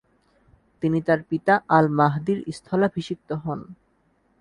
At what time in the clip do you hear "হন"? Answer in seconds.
3.43-3.59